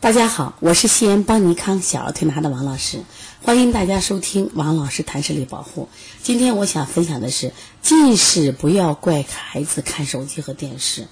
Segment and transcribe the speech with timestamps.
[0.00, 3.02] 大家好，我是西安邦尼康小儿推拿的王老师，
[3.42, 5.90] 欢迎大家收听王老师谈视力保护。
[6.22, 11.06] 今天我想分享的是，近视不要怪孩子看手机和电视。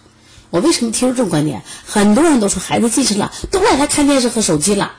[0.48, 1.64] 我为什么提出这种观点？
[1.84, 4.92] 很多人都说孩子近视了，都怪他看电视和手机了。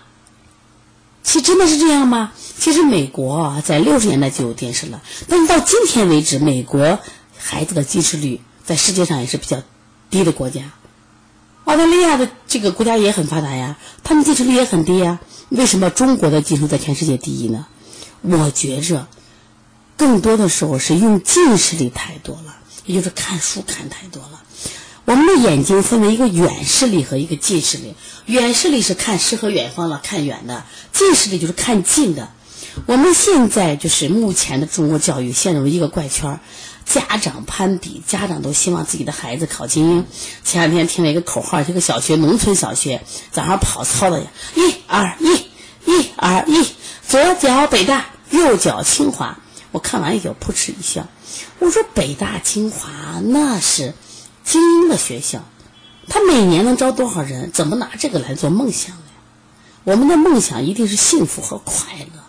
[1.23, 2.31] 其实真的是这样吗？
[2.59, 6.99] 其实美国啊，在六十年代就有电视了，但是到今天为止，美国
[7.35, 9.63] 孩子的近视率在世界上也是比较
[10.11, 10.73] 低的国家。
[11.65, 15.19] 澳大利亚的这个国家也很发达呀，他们近视率也很低呀。
[15.49, 17.67] 为什么中国的近视在全世界第一呢？
[18.21, 19.07] 我觉着，
[19.97, 22.55] 更多的时候是用近视力太多了，
[22.85, 24.41] 也就是看书看太多了。
[25.05, 27.95] 我们的眼睛分为一个远视力和一个近视力。
[28.25, 32.29] 远视力是看诗和远方了，看远的；近视力就是看近的。
[32.85, 36.39] 我们现在就是目前的中国教育陷入一个怪圈儿。
[36.89, 40.05] 家长攀比，家长都希望自己的孩子考精英。
[40.43, 45.35] 前两天听了一个口号，这个小学，农村小学，早上跑操的呀，一二一，
[45.85, 46.67] 一二一，
[47.07, 49.37] 左脚北大，右脚清华。
[49.71, 51.07] 我看完以后扑哧一笑，
[51.59, 52.89] 我说北大清华
[53.23, 53.93] 那是
[54.43, 55.43] 精英的学校，
[56.07, 57.51] 他每年能招多少人？
[57.51, 59.03] 怎么拿这个来做梦想呢？
[59.83, 62.23] 我们的梦想一定是幸福和快乐，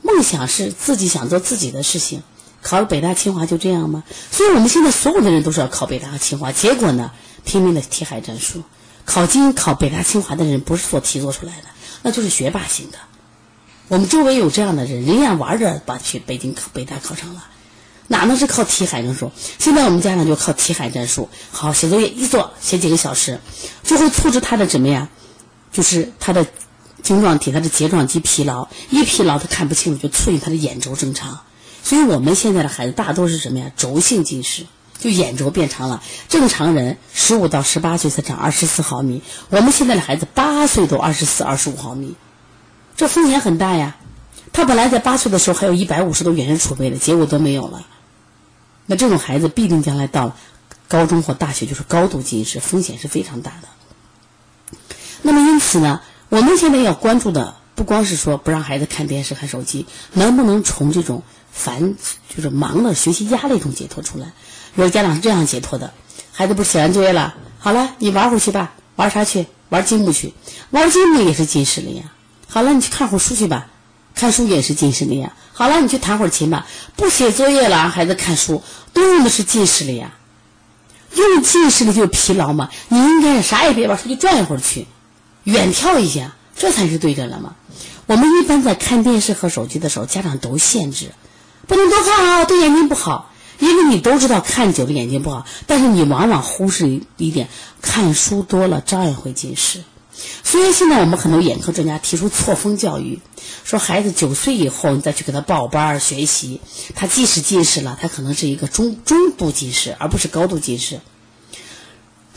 [0.00, 2.22] 梦想是自己想做自己的事情。
[2.66, 4.02] 考了北大清华就这样吗？
[4.32, 7.12] 所以我们现在所有的人都是要考北大和清华，结果呢，
[7.44, 8.64] 拼命的题海战术。
[9.04, 11.68] 考进考北大清华的人不是做题做出来的，
[12.02, 12.98] 那就是学霸型的。
[13.86, 17.44] 我们周围有这样的人，人家玩着把去北京考北大考上了，
[18.08, 19.30] 哪能是靠题海战术？
[19.60, 23.38] 现在我们家长就靠题海战术，好写作业一做写几个小时，
[23.84, 25.06] 就会促使他的怎么样？
[25.70, 26.44] 就是他的
[27.00, 31.42] 晶状体、他的睫状肌疲劳，一疲劳他看不清楚，就促进他的眼轴正常。
[31.86, 33.70] 所以我们现在的孩子大多是什么呀？
[33.76, 34.66] 轴性近视，
[34.98, 36.02] 就眼轴变长了。
[36.28, 42.16] 正常人十五到十八岁才长二十四毫米，我们现在的孩子八岁都二十四、二十五毫米，
[42.96, 43.94] 这风险很大呀。
[44.52, 47.86] 他本来在八岁的时候还有一百五十度远视储备的，结果都没有了。
[48.86, 50.36] 那这种孩子必定将来到了
[50.88, 54.78] 高中或大学就是高度近视，风险是非常大的。
[55.22, 56.00] 那么因此呢，
[56.30, 61.22] 我们现在要关注的不光是说不让孩子看电视、看手机，能不能从这种。
[61.56, 61.96] 烦
[62.28, 64.32] 就是忙的学习压力中解脱出来，
[64.74, 65.92] 有的家长是这样解脱的：
[66.30, 69.46] 孩子不是写完作业了，好了，你玩会儿去吧，玩啥去？
[69.68, 70.32] 玩积木去，
[70.70, 72.04] 玩积木也是近视了呀。
[72.46, 73.66] 好了，你去看会儿书去吧，
[74.14, 75.32] 看书也是近视了呀。
[75.52, 78.62] 好了，你去弹会儿琴吧，不写作业了，孩子看书
[78.92, 80.12] 都用的是近视了呀。
[81.16, 84.86] 用近视了就疲劳嘛，你应该啥也别玩，出去转一会儿去，
[85.42, 87.56] 远眺一下，这才是对的了嘛。
[88.06, 91.10] 我们一般在看电视和手机的时候，家长都限制。
[91.66, 93.32] 不能多看啊，对眼睛不好。
[93.58, 97.48] 因为你都知道看久了眼睛不好，但是你往往忽视一点，
[97.80, 99.82] 看书多了照样会近视。
[100.44, 103.20] 所以现在我们很多眼科专家提出错峰教育，
[103.64, 106.60] 说孩子九岁以后你再去给他报班学习，
[106.94, 111.00] 他即使近视了，他可能是一个中中度近视，而不是高度近视。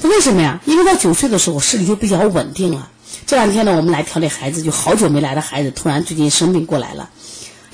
[0.01, 0.62] 为什么呀？
[0.66, 2.89] 因为到九岁的时候视力就比较稳定了。
[3.28, 7.09] 这两天呢，我们来调理孩子，就好久没来的孩子，突然最近生病过来了。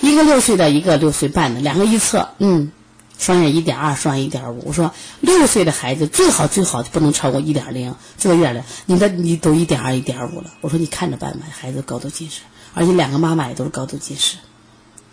[0.01, 2.72] 一个六岁的，一个六岁半的，两个一测，嗯，
[3.17, 4.63] 双眼一点二，双眼一点五。
[4.67, 4.91] 我说
[5.22, 10.51] 六岁的孩子最好最好不能超过一点零，这个一点零，你的你都一点二一点五了。
[10.61, 12.41] 我说你看着办吧，孩子高度近视，
[12.73, 14.38] 而且两个妈妈也都是高度近视。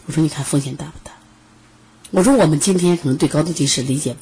[0.06, 1.12] 我说你看风险大不大？
[2.10, 4.16] 我说我们今天可能对高度近视理解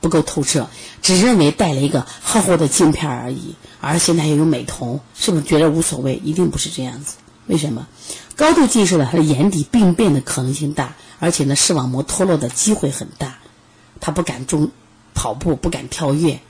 [0.00, 0.68] 不够透彻，
[1.00, 6.20] 只认为戴了一个厚厚的镜片而已，而现在又有美瞳，是不是觉得无所谓？
[6.22, 7.16] 一定不是这样子。
[7.46, 7.86] 为什么？
[8.40, 13.36] 高度近视的，他的眼底病变的可能性大，而且呢，视网膜脱落的机会很大。
[14.00, 14.70] 他不敢中
[15.12, 16.40] 跑步，不敢跳跃，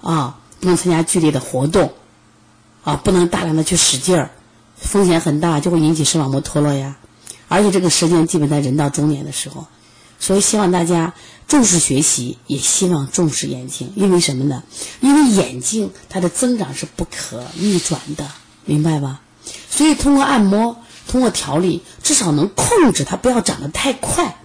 [0.00, 1.92] 啊，不能参加剧烈的活动，
[2.84, 4.30] 啊，不能大量的去使劲儿，
[4.76, 6.98] 风险很大，就会引起视网膜脱落呀。
[7.48, 9.66] 而且这个时间基本在人到中年的时候，
[10.20, 11.14] 所以希望大家
[11.48, 14.62] 重视学习，也希望重视眼睛，因为什么呢？
[15.00, 18.30] 因为眼睛它的增长是不可逆转的，
[18.64, 19.20] 明白吧？
[19.68, 20.76] 所以通过按摩。
[21.10, 24.36] 通过调理，至少能控制它不要长得太快。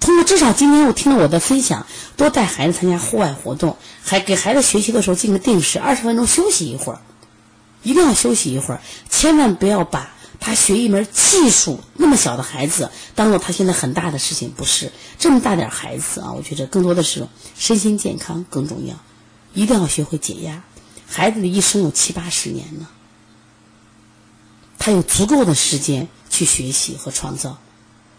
[0.00, 1.86] 通过至少今天我听了我的分享，
[2.16, 7.00] 多带孩子参加户外活动，还给孩子学习的时候进个定时，二十分钟休息一会儿，
[7.84, 16.32] 一定要休息一会儿，千万不要把他学一门技术那么小的孩子当做他现在很大的事情，不是这么大点孩子啊！
[16.32, 18.96] 我觉得更多的是身心健康更重要，
[19.54, 20.64] 一定要学会解压。
[21.06, 22.88] 孩子的一生有七八十年呢。
[24.84, 27.56] 他有足够的时间去学习和创造。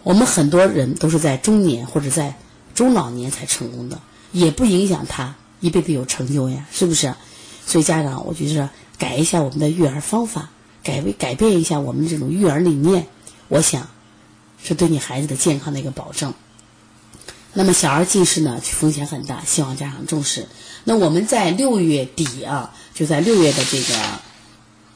[0.01, 2.37] 我们很多人都是在中年或者在
[2.73, 3.99] 中老年才成功的，
[4.31, 7.13] 也不影响他一辈子有成就呀，是不是？
[7.67, 8.69] 所以家长，我觉得。
[8.97, 10.49] 改一下我们的育儿方法，
[10.81, 13.07] 改为改变一下我们这种育儿理念，
[13.49, 13.89] 我想
[14.63, 16.33] 是对你孩子的健康的一个保证。
[17.53, 20.47] 那么小儿近视呢，风险很大，希望家长重视。
[20.85, 23.95] 那我们在六月底啊，就在六月的这个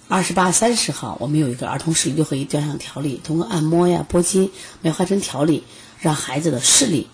[0.10, 4.52] 二十八、三十号，我们有一个儿童视力六合一雕像调理，通过按摩呀、拨筋、
[4.82, 5.66] 梅花针调理，
[6.00, 7.08] 让孩子的视力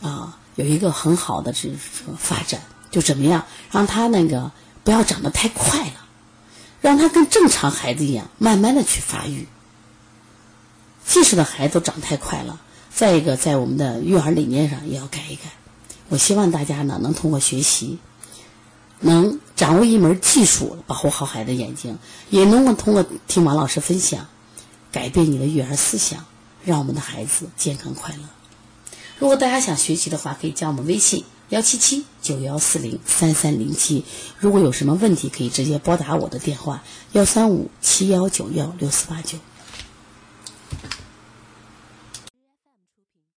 [0.00, 1.74] 啊有一个很好的这个
[2.18, 2.62] 发展。
[2.90, 4.50] 就怎么样，让他那个
[4.82, 6.06] 不要长得太快了，
[6.80, 9.46] 让他跟正常孩子一样，慢慢的去发育。
[11.06, 12.60] 近视的孩子长太快了。
[12.94, 15.44] 再一个，在我们的育儿理念上也要改一改。
[16.08, 17.98] 我希望大家呢能通过学习，
[19.02, 21.98] 能掌握一门技术，保护好孩子眼睛，
[22.30, 24.26] 也能够通过听王老师分享，
[24.90, 26.24] 改变你的育儿思想，
[26.64, 28.22] 让我们的孩子健康快乐。
[29.18, 34.04] 如果大家想学习的话，可以加我们微信幺七七九幺四零三三零七。
[34.38, 36.82] 如果有什么问题，可以直接拨打我的电话
[37.12, 39.38] 幺三五七幺九幺六四八九。